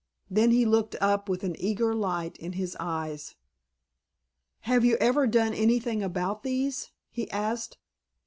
Then 0.31 0.49
he 0.49 0.65
looked 0.65 0.95
up 0.99 1.29
with 1.29 1.43
an 1.43 1.55
eager 1.59 1.93
light 1.93 2.35
in 2.37 2.53
his 2.53 2.75
eyes. 2.79 3.35
"Have 4.61 4.83
you 4.83 4.95
ever 4.99 5.27
done 5.27 5.53
anything 5.53 6.01
about 6.01 6.41
these?" 6.41 6.89
he 7.11 7.29
asked. 7.29 7.77